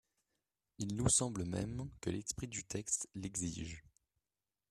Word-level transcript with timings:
Il 0.79 0.95
nous 0.95 1.09
semble 1.09 1.45
même 1.45 1.87
que 2.01 2.09
l’esprit 2.09 2.47
du 2.47 2.63
texte 2.63 3.07
l’exige. 3.13 3.83